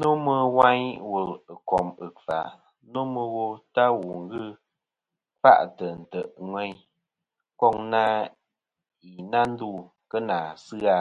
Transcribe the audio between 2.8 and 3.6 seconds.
nomɨ wo